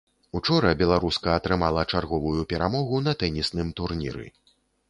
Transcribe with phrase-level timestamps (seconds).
[0.37, 4.31] Учора беларуска атрымала чарговую перамогу на тэнісным турніры.